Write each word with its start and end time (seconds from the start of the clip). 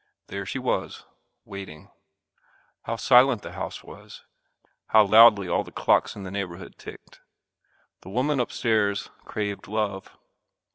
There 0.29 0.47
she 0.47 0.57
was 0.57 1.05
waiting. 1.45 1.91
How 2.85 2.95
silent 2.95 3.43
the 3.43 3.51
house 3.51 3.83
was 3.83 4.23
how 4.87 5.05
loudly 5.05 5.47
all 5.47 5.63
the 5.63 5.71
clocks 5.71 6.15
in 6.15 6.23
the 6.23 6.31
neighborhood 6.31 6.73
ticked. 6.79 7.21
The 8.01 8.09
woman 8.09 8.39
upstairs 8.39 9.11
craved 9.25 9.67
love. 9.67 10.17